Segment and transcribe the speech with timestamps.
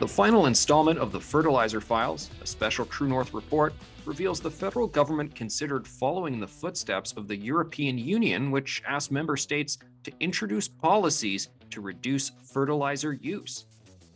[0.00, 3.74] The final installment of the Fertilizer Files, a special True North report,
[4.06, 9.12] reveals the federal government considered following in the footsteps of the European Union, which asked
[9.12, 13.66] member states to introduce policies to reduce fertilizer use.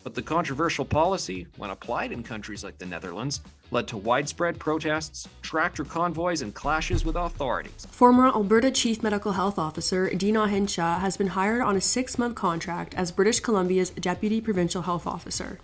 [0.02, 5.28] But the controversial policy, when applied in countries like the Netherlands, led to widespread protests,
[5.42, 7.86] tractor convoys, and clashes with authorities.
[7.90, 12.36] Former Alberta Chief Medical Health Officer Deena Hinshaw has been hired on a six month
[12.36, 15.58] contract as British Columbia's Deputy Provincial Health Officer.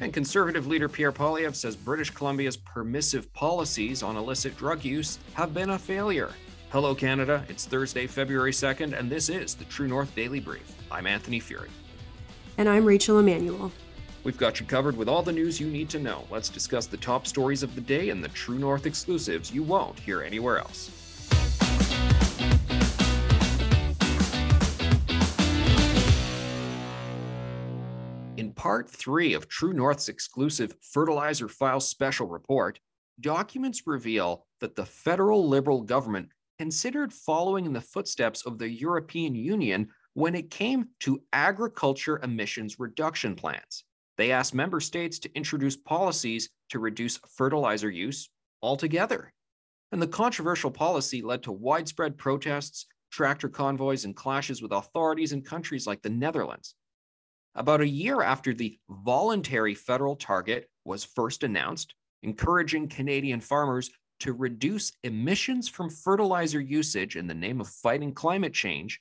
[0.00, 5.52] And conservative leader Pierre Poilievre says British Columbia's permissive policies on illicit drug use have
[5.52, 6.30] been a failure.
[6.70, 7.44] Hello, Canada.
[7.48, 10.72] It's Thursday, February 2nd, and this is the True North Daily Brief.
[10.92, 11.70] I'm Anthony Furey.
[12.58, 13.72] And I'm Rachel Emmanuel.
[14.22, 16.24] We've got you covered with all the news you need to know.
[16.30, 19.98] Let's discuss the top stories of the day and the True North exclusives you won't
[19.98, 20.97] hear anywhere else.
[28.68, 32.78] Part three of True North's exclusive Fertilizer File special report,
[33.18, 39.34] documents reveal that the federal Liberal government considered following in the footsteps of the European
[39.34, 43.84] Union when it came to agriculture emissions reduction plans.
[44.18, 48.28] They asked member states to introduce policies to reduce fertilizer use
[48.62, 49.32] altogether.
[49.92, 55.40] And the controversial policy led to widespread protests, tractor convoys, and clashes with authorities in
[55.40, 56.74] countries like the Netherlands.
[57.58, 61.92] About a year after the voluntary federal target was first announced,
[62.22, 68.54] encouraging Canadian farmers to reduce emissions from fertilizer usage in the name of fighting climate
[68.54, 69.00] change,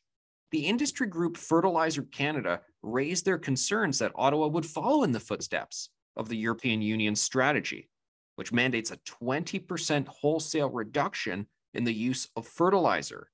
[0.49, 5.89] the industry group Fertilizer Canada raised their concerns that Ottawa would follow in the footsteps
[6.15, 7.91] of the European Union's strategy,
[8.37, 13.29] which mandates a 20% wholesale reduction in the use of fertilizer.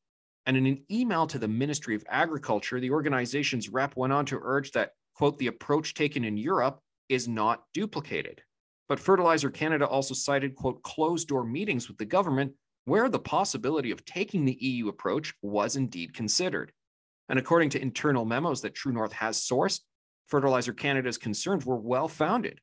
[0.45, 4.39] And in an email to the Ministry of Agriculture, the organization's rep went on to
[4.43, 6.79] urge that quote, the approach taken in Europe
[7.09, 8.41] is not duplicated.
[8.89, 12.53] But Fertilizer Canada also cited, quote, closed door meetings with the government
[12.85, 16.71] where the possibility of taking the EU approach was indeed considered.
[17.29, 19.79] And according to internal memos that True North has sourced,
[20.27, 22.59] Fertilizer Canada's concerns were well founded.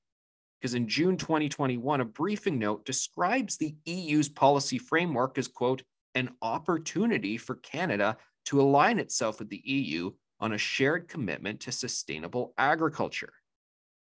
[0.60, 5.82] Because in June 2021, a briefing note describes the EU's policy framework as, quote,
[6.14, 11.72] an opportunity for Canada to align itself with the EU on a shared commitment to
[11.72, 13.32] sustainable agriculture.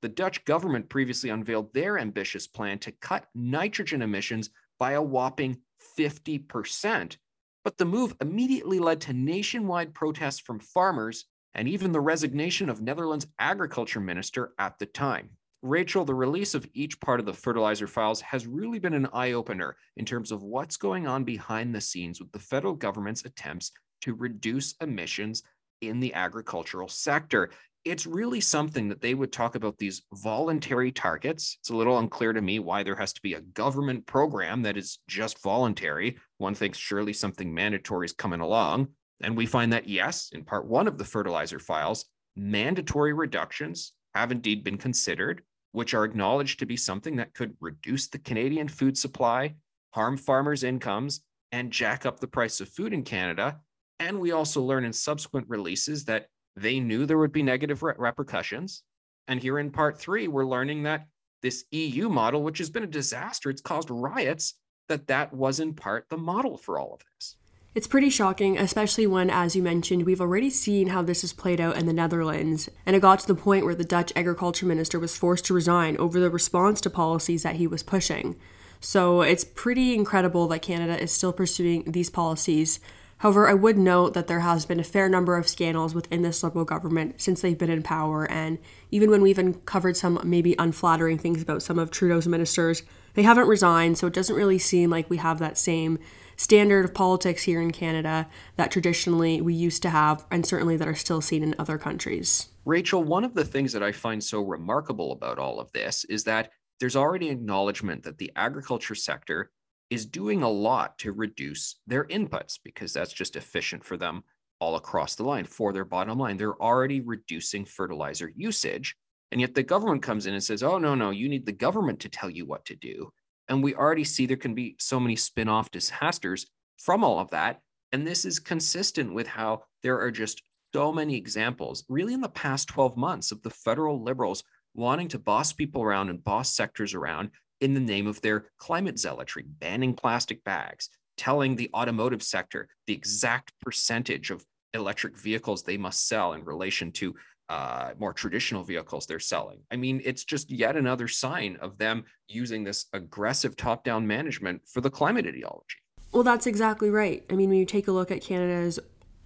[0.02, 5.58] The Dutch government previously unveiled their ambitious plan to cut nitrogen emissions by a whopping
[5.98, 7.18] 50%.
[7.66, 12.82] But the move immediately led to nationwide protests from farmers and even the resignation of
[12.82, 15.32] Netherlands' agriculture minister at the time.
[15.62, 19.34] Rachel, the release of each part of the fertilizer files has really been an eye
[19.34, 23.72] opener in terms of what's going on behind the scenes with the federal government's attempts
[24.02, 25.44] to reduce emissions
[25.82, 27.52] in the agricultural sector.
[27.86, 31.58] It's really something that they would talk about these voluntary targets.
[31.62, 34.78] It's a little unclear to me why there has to be a government program that
[34.78, 36.18] is just voluntary.
[36.38, 38.90] One thinks surely something mandatory is coming along.
[39.22, 44.32] And we find that, yes, in part one of the fertilizer files, mandatory reductions have
[44.32, 48.98] indeed been considered, which are acknowledged to be something that could reduce the Canadian food
[48.98, 49.56] supply,
[49.92, 53.60] harm farmers' incomes, and jack up the price of food in Canada
[54.00, 57.94] and we also learn in subsequent releases that they knew there would be negative re-
[57.98, 58.84] repercussions.
[59.28, 61.08] And here in part three, we're learning that
[61.42, 64.56] this EU model, which has been a disaster, it's caused riots,
[64.88, 67.36] that that was in part the model for all of this.
[67.76, 71.62] It's pretty shocking, especially when, as you mentioned, we've already seen how this has played
[71.62, 75.00] out in the Netherlands, and it got to the point where the Dutch agriculture minister
[75.00, 78.36] was forced to resign over the response to policies that he was pushing.
[78.82, 82.80] So it's pretty incredible that Canada is still pursuing these policies
[83.20, 86.42] However, I would note that there has been a fair number of scandals within this
[86.42, 88.60] Liberal government since they've been in power, and
[88.92, 92.82] even when we've uncovered some maybe unflattering things about some of Trudeau's ministers,
[93.16, 96.00] they haven't resigned, so it doesn't really seem like we have that same
[96.38, 100.88] standard of politics here in Canada that traditionally we used to have, and certainly that
[100.88, 102.48] are still seen in other countries.
[102.64, 106.24] Rachel, one of the things that I find so remarkable about all of this is
[106.24, 109.52] that there's already acknowledgement that the agriculture sector
[109.90, 114.24] is doing a lot to reduce their inputs because that's just efficient for them.
[114.60, 116.38] all across the line for their bottom line.
[116.38, 118.96] They're already reducing fertilizer usage.
[119.32, 122.02] And yet the government comes in and says, oh, no, no, you need the government
[122.02, 123.12] to tell you what to do.
[123.48, 126.46] And we already see there can be so many spin off disasters
[126.78, 127.62] from all of that.
[127.92, 130.42] And this is consistent with how there are just
[130.74, 134.44] so many examples, really in the past 12 months, of the federal liberals
[134.76, 139.00] wanting to boss people around and boss sectors around in the name of their climate
[139.00, 145.78] zealotry, banning plastic bags, telling the automotive sector the exact percentage of electric vehicles they
[145.78, 147.16] must sell in relation to
[147.50, 149.60] uh, more traditional vehicles they're selling.
[149.72, 154.62] I mean, it's just yet another sign of them using this aggressive top down management
[154.68, 155.78] for the climate ideology.
[156.12, 157.24] Well, that's exactly right.
[157.30, 158.80] I mean, when you take a look at Canada's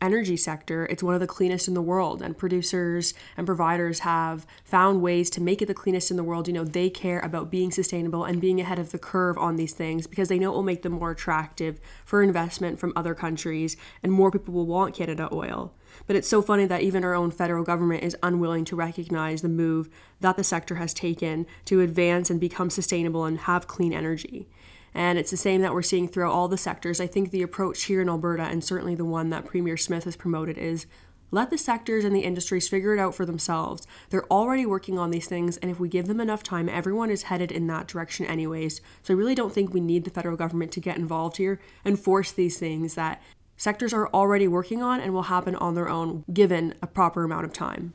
[0.03, 4.45] energy sector, it's one of the cleanest in the world, and producers and providers have
[4.65, 6.47] found ways to make it the cleanest in the world.
[6.47, 9.73] You know, they care about being sustainable and being ahead of the curve on these
[9.73, 13.77] things because they know it will make them more attractive for investment from other countries,
[14.03, 15.73] and more people will want Canada oil.
[16.05, 19.49] But it's so funny that even our own federal government is unwilling to recognize the
[19.49, 19.89] move
[20.19, 24.47] that the sector has taken to advance and become sustainable and have clean energy.
[24.93, 26.99] And it's the same that we're seeing throughout all the sectors.
[26.99, 30.15] I think the approach here in Alberta, and certainly the one that Premier Smith has
[30.15, 30.85] promoted, is
[31.31, 33.87] let the sectors and the industries figure it out for themselves.
[34.11, 37.23] They're already working on these things, and if we give them enough time, everyone is
[37.23, 38.81] headed in that direction, anyways.
[39.01, 41.99] So I really don't think we need the federal government to get involved here and
[41.99, 43.19] force these things that
[43.57, 47.45] sectors are already working on and will happen on their own given a proper amount
[47.45, 47.93] of time.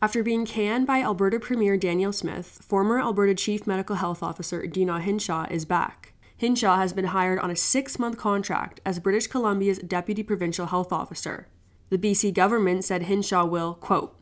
[0.00, 5.00] After being canned by Alberta Premier Danielle Smith, former Alberta Chief Medical Health Officer Deena
[5.00, 6.12] Hinshaw is back.
[6.36, 10.92] Hinshaw has been hired on a six month contract as British Columbia's Deputy Provincial Health
[10.92, 11.48] Officer.
[11.90, 14.16] The BC government said Hinshaw will, quote,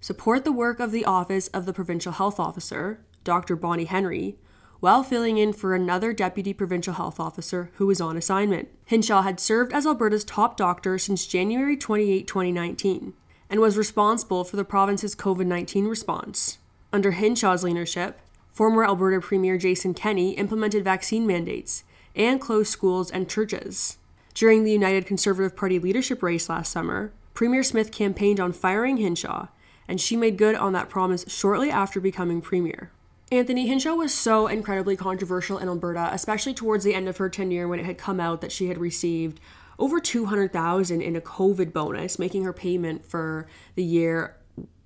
[0.00, 3.56] support the work of the Office of the Provincial Health Officer, Dr.
[3.56, 4.38] Bonnie Henry,
[4.78, 8.68] while filling in for another Deputy Provincial Health Officer who was on assignment.
[8.84, 13.14] Hinshaw had served as Alberta's top doctor since January 28, 2019
[13.48, 16.58] and was responsible for the province's COVID 19 response.
[16.92, 18.20] Under Hinshaw's leadership,
[18.52, 21.84] former Alberta Premier Jason Kenney implemented vaccine mandates
[22.14, 23.98] and closed schools and churches.
[24.34, 29.48] During the United Conservative Party leadership race last summer, Premier Smith campaigned on firing Hinshaw,
[29.88, 32.90] and she made good on that promise shortly after becoming Premier.
[33.32, 37.66] Anthony Hinshaw was so incredibly controversial in Alberta, especially towards the end of her tenure
[37.66, 39.40] when it had come out that she had received
[39.78, 44.36] over 200,000 in a COVID bonus, making her payment for the year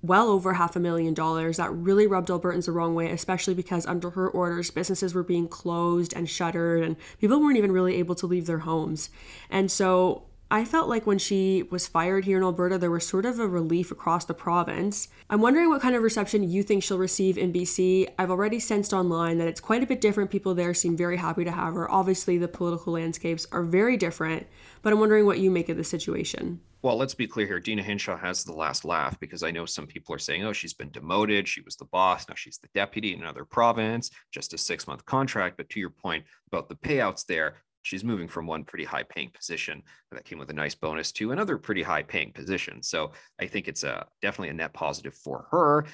[0.01, 1.57] well over half a million dollars.
[1.57, 5.47] That really rubbed Albertans the wrong way, especially because under her orders, businesses were being
[5.47, 9.09] closed and shuttered, and people weren't even really able to leave their homes.
[9.49, 10.23] And so
[10.53, 13.47] I felt like when she was fired here in Alberta, there was sort of a
[13.47, 15.07] relief across the province.
[15.29, 18.09] I'm wondering what kind of reception you think she'll receive in BC.
[18.19, 20.29] I've already sensed online that it's quite a bit different.
[20.29, 21.89] People there seem very happy to have her.
[21.89, 24.45] Obviously, the political landscapes are very different,
[24.81, 26.59] but I'm wondering what you make of the situation.
[26.81, 27.61] Well, let's be clear here.
[27.61, 30.73] Deena Hinshaw has the last laugh because I know some people are saying, oh, she's
[30.73, 31.47] been demoted.
[31.47, 32.27] She was the boss.
[32.27, 35.55] Now she's the deputy in another province, just a six month contract.
[35.55, 39.29] But to your point about the payouts there, she's moving from one pretty high paying
[39.29, 39.81] position
[40.11, 42.81] that came with a nice bonus to another pretty high paying position.
[42.83, 45.85] So I think it's a definitely a net positive for her.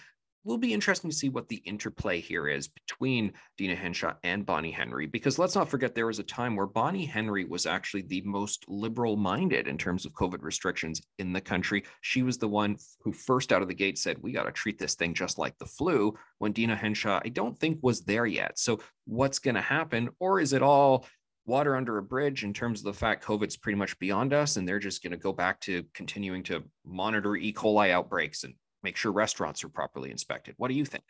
[0.43, 4.71] Will be interesting to see what the interplay here is between Deena Hinshaw and Bonnie
[4.71, 8.21] Henry, because let's not forget there was a time where Bonnie Henry was actually the
[8.21, 11.83] most liberal minded in terms of COVID restrictions in the country.
[11.99, 14.79] She was the one who first out of the gate said, We got to treat
[14.79, 18.57] this thing just like the flu, when Deena Hinshaw, I don't think was there yet.
[18.57, 20.11] So what's going to happen?
[20.17, 21.05] Or is it all
[21.47, 24.67] water under a bridge in terms of the fact COVID's pretty much beyond us, and
[24.67, 27.53] they're just going to go back to continuing to monitor E.
[27.53, 30.53] coli outbreaks and make sure restaurants are properly inspected.
[30.57, 31.03] What do you think?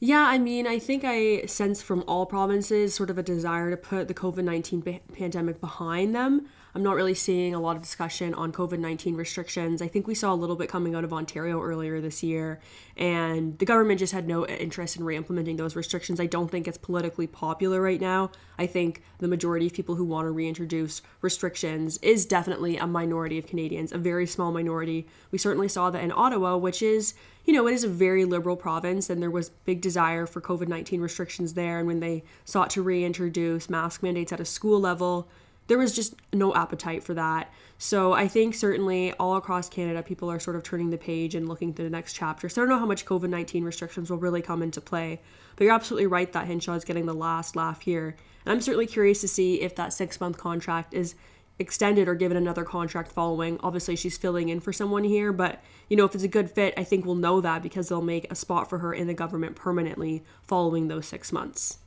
[0.00, 3.76] Yeah, I mean, I think I sense from all provinces sort of a desire to
[3.76, 6.46] put the COVID 19 pandemic behind them.
[6.78, 9.82] I'm not really seeing a lot of discussion on COVID 19 restrictions.
[9.82, 12.60] I think we saw a little bit coming out of Ontario earlier this year,
[12.96, 16.20] and the government just had no interest in re implementing those restrictions.
[16.20, 18.30] I don't think it's politically popular right now.
[18.60, 23.38] I think the majority of people who want to reintroduce restrictions is definitely a minority
[23.38, 25.08] of Canadians, a very small minority.
[25.32, 28.56] We certainly saw that in Ottawa, which is you know, it is a very liberal
[28.56, 31.78] province, and there was big desire for COVID 19 restrictions there.
[31.78, 35.28] And when they sought to reintroduce mask mandates at a school level,
[35.68, 37.52] there was just no appetite for that.
[37.76, 41.48] So I think certainly all across Canada, people are sort of turning the page and
[41.48, 42.48] looking to the next chapter.
[42.48, 45.20] So I don't know how much COVID 19 restrictions will really come into play,
[45.54, 48.16] but you're absolutely right that Hinshaw is getting the last laugh here.
[48.44, 51.14] And I'm certainly curious to see if that six month contract is
[51.58, 53.58] extended or given another contract following.
[53.62, 56.74] Obviously, she's filling in for someone here, but you know, if it's a good fit,
[56.76, 59.56] I think we'll know that because they'll make a spot for her in the government
[59.56, 61.78] permanently following those six months.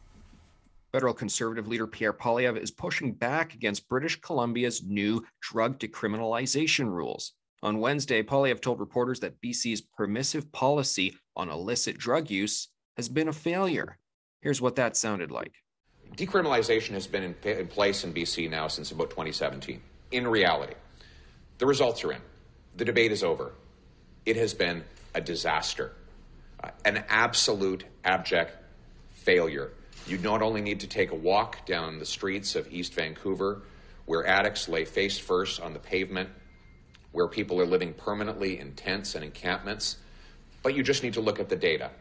[0.92, 7.34] Federal Conservative leader Pierre Poilievre is pushing back against British Columbia's new drug decriminalization rules.
[7.64, 12.68] On Wednesday, Poilievre told reporters that BC's permissive policy on illicit drug use
[12.98, 13.98] has been a failure.
[14.42, 15.54] Here's what that sounded like.
[16.16, 19.80] Decriminalization has been in, in place in BC now since about 2017.
[20.12, 20.74] In reality,
[21.60, 22.22] the results are in.
[22.76, 23.54] The debate is over.
[24.26, 24.84] It has been
[25.16, 25.94] a disaster,
[26.62, 28.58] uh, an absolute abject
[29.14, 29.72] failure.
[30.08, 33.62] You not only need to take a walk down the streets of East Vancouver,
[34.06, 36.30] where addicts lay face first on the pavement,
[37.12, 39.98] where people are living permanently in tents and encampments,
[40.64, 41.92] but you just need to look at the data.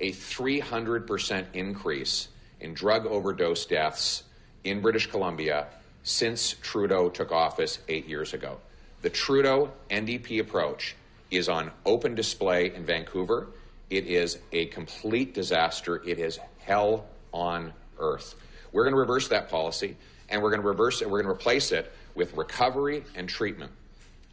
[0.00, 2.28] A 300% increase
[2.60, 4.24] in drug overdose deaths
[4.64, 5.66] in British Columbia
[6.02, 8.58] since Trudeau took office eight years ago.
[9.02, 10.96] The Trudeau NDP approach
[11.30, 13.48] is on open display in Vancouver.
[13.90, 16.02] It is a complete disaster.
[16.04, 18.34] It is hell on earth.
[18.72, 19.96] We're going to reverse that policy,
[20.28, 21.10] and we're going to reverse it.
[21.10, 23.72] We're going to replace it with recovery and treatment.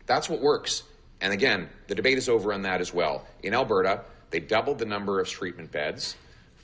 [0.05, 0.83] That's what works.
[1.21, 3.25] And again, the debate is over on that as well.
[3.43, 4.01] In Alberta,
[4.31, 6.15] they doubled the number of treatment beds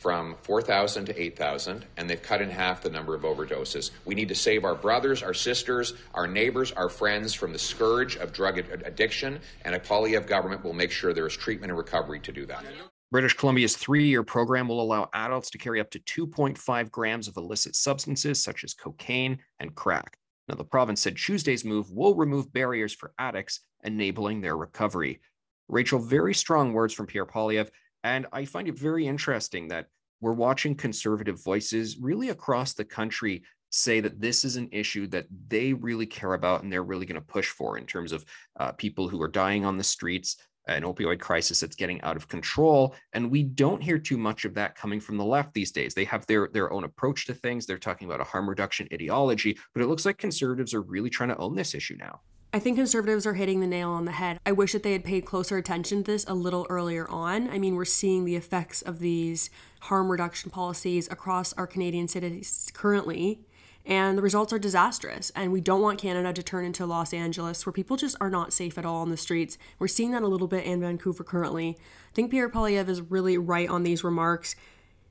[0.06, 3.89] from 4,000 to 8,000, and they've cut in half the number of overdoses.
[4.06, 8.15] We need to save our brothers, our sisters, our neighbors, our friends from the scourge
[8.15, 12.20] of drug addiction, and a Poilievre government will make sure there is treatment and recovery
[12.20, 12.63] to do that.
[13.12, 17.38] British Columbia's three year program will allow adults to carry up to 2.5 grams of
[17.38, 20.18] illicit substances such as cocaine and crack.
[20.48, 25.22] Now, the province said Tuesday's move will remove barriers for addicts, enabling their recovery.
[25.68, 27.72] Rachel, very strong words from Pierre Poilievre,
[28.04, 29.88] and I find it very interesting that
[30.22, 35.26] we're watching conservative voices really across the country say that this is an issue that
[35.48, 38.24] they really care about and they're really going to push for in terms of
[38.60, 42.28] uh, people who are dying on the streets, an opioid crisis that's getting out of
[42.28, 42.96] control.
[43.14, 45.94] And we don't hear too much of that coming from the left these days.
[45.94, 47.66] They have their, their own approach to things.
[47.66, 51.30] They're talking about a harm reduction ideology, but it looks like conservatives are really trying
[51.30, 52.22] to own this issue now.
[52.54, 54.40] I think conservatives are hitting the nail on the head.
[54.46, 57.50] I wish that they had paid closer attention to this a little earlier on.
[57.50, 59.50] I mean, we're seeing the effects of these
[59.82, 63.42] harm reduction policies across our Canadian cities currently,
[63.86, 65.32] and the results are disastrous.
[65.36, 68.54] And we don't want Canada to turn into Los Angeles, where people just are not
[68.54, 69.58] safe at all on the streets.
[69.80, 71.77] We're seeing that a little bit in Vancouver currently.
[71.80, 74.56] I think Pierre Poilievre is really right on these remarks.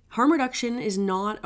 [0.08, 1.38] Harm reduction is not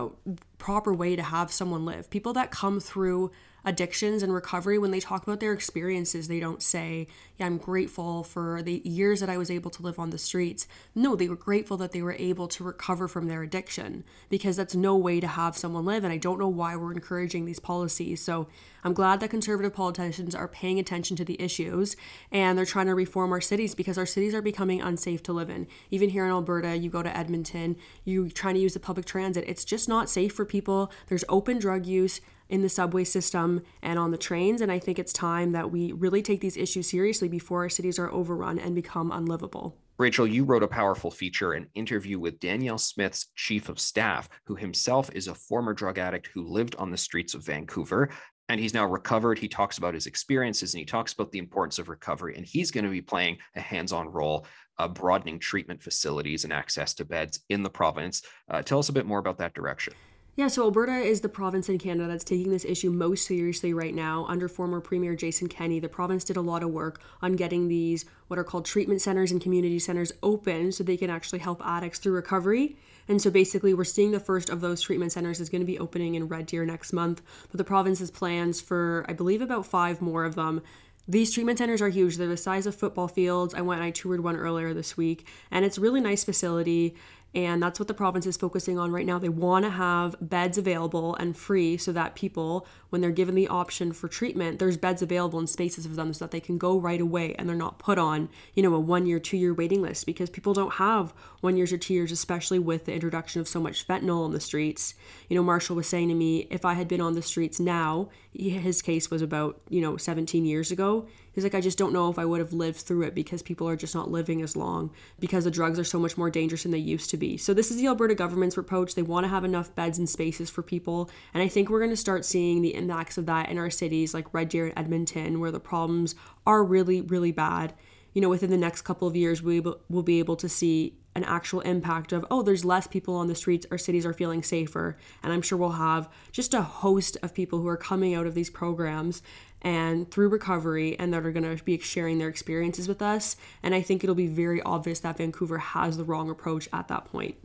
[0.59, 2.11] proper way to have someone live.
[2.11, 3.31] People that come through
[3.65, 8.25] addictions and recovery, when they talk about their experiences, they don't say, Yeah, I'm grateful
[8.25, 10.67] for the years that I was able to live on the streets.
[10.95, 14.75] No, they were grateful that they were able to recover from their addiction because that's
[14.75, 16.05] no way to have someone live.
[16.05, 18.23] And I don't know why we're encouraging these policies.
[18.23, 18.49] So
[18.85, 21.97] I'm glad that conservative politicians are paying attention to the issues
[22.31, 25.50] and they're trying to reform our cities because our cities are becoming unsafe to live
[25.50, 25.67] in.
[25.91, 29.45] Even here in Alberta, you go to Edmonton, you trying to use the public transit,
[29.47, 30.93] it's just not safe for people.
[31.07, 34.61] There's open drug use in the subway system and on the trains.
[34.61, 37.99] And I think it's time that we really take these issues seriously before our cities
[37.99, 39.76] are overrun and become unlivable.
[39.99, 44.55] Rachel, you wrote a powerful feature, an interview with Danielle Smith's chief of staff, who
[44.55, 48.09] himself is a former drug addict who lived on the streets of Vancouver.
[48.49, 49.38] And he's now recovered.
[49.38, 52.37] He talks about his experiences and he talks about the importance of recovery.
[52.37, 54.47] And he's going to be playing a hands on role,
[54.78, 58.23] uh, broadening treatment facilities and access to beds in the province.
[58.49, 59.95] Uh, tell us a bit more about that direction.
[60.38, 63.92] Yeah, so Alberta is the province in Canada that's taking this issue most seriously right
[63.92, 64.25] now.
[64.28, 68.04] Under former Premier Jason Kenney, the province did a lot of work on getting these,
[68.28, 71.99] what are called treatment centers and community centers, open so they can actually help addicts
[71.99, 72.76] through recovery.
[73.09, 75.80] And so basically, we're seeing the first of those treatment centers is going to be
[75.80, 77.21] opening in Red Deer next month.
[77.50, 80.62] But the province has plans for, I believe, about five more of them.
[81.09, 82.16] These treatment centers are huge.
[82.16, 83.54] They're the size of football fields.
[83.54, 86.95] I went and I toured one earlier this week, and it's a really nice facility.
[87.35, 89.18] And that's what the province is focusing on right now.
[89.18, 93.49] They want to have beds available and free so that people, when they're given the
[93.49, 96.78] option for treatment, there's beds available and spaces for them so that they can go
[96.78, 99.82] right away and they're not put on, you know, a one year, two year waiting
[99.82, 103.49] list because people don't have one years or two years, especially with the introduction of
[103.49, 104.94] so much fentanyl on the streets.
[105.28, 108.08] You know, Marshall was saying to me, if I had been on the streets now,
[108.32, 111.06] his case was about, you know, 17 years ago
[111.38, 113.68] He's like, I just don't know if I would have lived through it because people
[113.68, 114.90] are just not living as long
[115.21, 117.37] because the drugs are so much more dangerous than they used to be.
[117.37, 118.97] So, this is the Alberta government's approach.
[118.97, 121.09] They want to have enough beds and spaces for people.
[121.33, 124.14] And I think we're going to start seeing the impacts of that in our cities
[124.14, 127.73] like Red Deer and Edmonton, where the problems are really, really bad.
[128.14, 131.25] You know, within the next couple of years, we will be able to see an
[131.25, 134.97] actual impact of, oh, there's less people on the streets, our cities are feeling safer.
[135.23, 138.35] And I'm sure we'll have just a host of people who are coming out of
[138.35, 139.21] these programs
[139.62, 143.37] and through recovery and that are going to be sharing their experiences with us.
[143.62, 147.07] And I think it'll be very obvious that Vancouver has the wrong approach at that
[147.07, 147.37] point.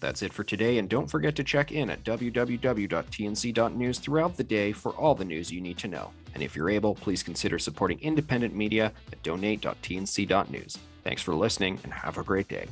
[0.00, 4.70] That's it for today, and don't forget to check in at www.tnc.news throughout the day
[4.72, 6.12] for all the news you need to know.
[6.34, 10.78] And if you're able, please consider supporting independent media at donate.tnc.news.
[11.02, 12.68] Thanks for listening, and have a great day.